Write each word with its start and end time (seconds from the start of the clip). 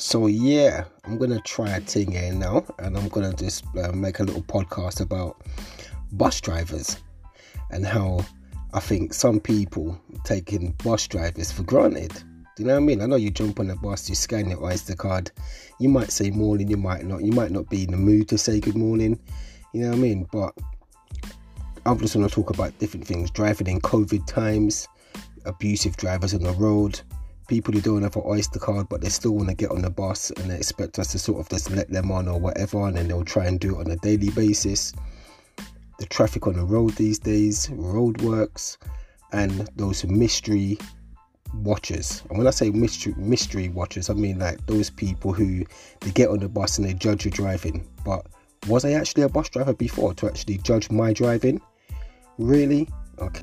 So 0.00 0.28
yeah, 0.28 0.84
I'm 1.04 1.18
gonna 1.18 1.42
try 1.42 1.76
a 1.76 1.80
thing 1.80 2.12
here 2.12 2.32
now, 2.32 2.64
and 2.78 2.96
I'm 2.96 3.08
gonna 3.08 3.34
just 3.34 3.64
uh, 3.76 3.92
make 3.92 4.18
a 4.18 4.22
little 4.22 4.42
podcast 4.42 5.02
about 5.02 5.42
bus 6.12 6.40
drivers 6.40 6.96
and 7.70 7.84
how 7.84 8.24
I 8.72 8.80
think 8.80 9.12
some 9.12 9.38
people 9.38 10.00
taking 10.24 10.70
bus 10.82 11.06
drivers 11.06 11.52
for 11.52 11.64
granted. 11.64 12.14
Do 12.14 12.62
you 12.62 12.64
know 12.64 12.76
what 12.76 12.82
I 12.82 12.86
mean? 12.86 13.02
I 13.02 13.06
know 13.06 13.16
you 13.16 13.30
jump 13.30 13.60
on 13.60 13.66
the 13.66 13.76
bus, 13.76 14.08
you 14.08 14.14
scan 14.14 14.48
your 14.48 14.64
Oyster 14.64 14.96
card, 14.96 15.30
you 15.78 15.90
might 15.90 16.10
say 16.10 16.30
morning, 16.30 16.70
you 16.70 16.78
might 16.78 17.04
not, 17.04 17.22
you 17.22 17.32
might 17.32 17.50
not 17.50 17.68
be 17.68 17.84
in 17.84 17.90
the 17.90 17.98
mood 17.98 18.26
to 18.30 18.38
say 18.38 18.58
good 18.58 18.76
morning. 18.76 19.20
You 19.74 19.82
know 19.82 19.88
what 19.90 19.98
I 19.98 20.00
mean? 20.00 20.26
But 20.32 20.56
I'm 21.84 21.98
just 21.98 22.14
gonna 22.14 22.30
talk 22.30 22.48
about 22.48 22.76
different 22.78 23.06
things: 23.06 23.30
driving 23.30 23.66
in 23.66 23.82
COVID 23.82 24.26
times, 24.26 24.88
abusive 25.44 25.98
drivers 25.98 26.32
on 26.32 26.42
the 26.42 26.52
road 26.52 27.02
people 27.50 27.74
who 27.74 27.80
don't 27.80 28.02
have 28.02 28.14
an 28.14 28.22
Oyster 28.24 28.60
card 28.60 28.88
but 28.88 29.00
they 29.00 29.08
still 29.08 29.32
want 29.32 29.48
to 29.48 29.54
get 29.56 29.72
on 29.72 29.82
the 29.82 29.90
bus 29.90 30.30
and 30.30 30.48
they 30.48 30.56
expect 30.56 31.00
us 31.00 31.10
to 31.10 31.18
sort 31.18 31.40
of 31.40 31.48
just 31.48 31.68
let 31.72 31.90
them 31.90 32.12
on 32.12 32.28
or 32.28 32.38
whatever, 32.38 32.86
and 32.86 32.96
then 32.96 33.08
they'll 33.08 33.24
try 33.24 33.46
and 33.46 33.58
do 33.58 33.74
it 33.74 33.86
on 33.86 33.90
a 33.90 33.96
daily 33.96 34.30
basis. 34.30 34.94
The 35.98 36.06
traffic 36.06 36.46
on 36.46 36.54
the 36.54 36.64
road 36.64 36.94
these 36.94 37.18
days, 37.18 37.66
roadworks, 37.66 38.78
and 39.32 39.68
those 39.74 40.04
mystery 40.04 40.78
watchers. 41.54 42.22
And 42.30 42.38
when 42.38 42.46
I 42.46 42.50
say 42.50 42.70
mystery 42.70 43.14
mystery 43.16 43.68
watchers, 43.68 44.08
I 44.08 44.14
mean 44.14 44.38
like 44.38 44.64
those 44.66 44.88
people 44.88 45.32
who 45.32 45.64
they 46.00 46.12
get 46.12 46.30
on 46.30 46.38
the 46.38 46.48
bus 46.48 46.78
and 46.78 46.86
they 46.86 46.94
judge 46.94 47.24
your 47.24 47.32
driving. 47.32 47.86
But 48.04 48.26
was 48.68 48.84
I 48.84 48.92
actually 48.92 49.24
a 49.24 49.28
bus 49.28 49.48
driver 49.48 49.74
before 49.74 50.14
to 50.14 50.28
actually 50.28 50.58
judge 50.58 50.88
my 50.88 51.12
driving? 51.12 51.60
Really? 52.38 52.88
Okay. 53.18 53.42